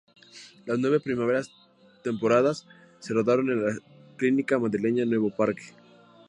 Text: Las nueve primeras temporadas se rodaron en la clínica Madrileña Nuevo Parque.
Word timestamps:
Las 0.65 0.79
nueve 0.79 0.99
primeras 0.99 1.51
temporadas 2.03 2.65
se 2.97 3.13
rodaron 3.13 3.51
en 3.51 3.63
la 3.63 3.77
clínica 4.17 4.57
Madrileña 4.57 5.05
Nuevo 5.05 5.29
Parque. 5.29 5.75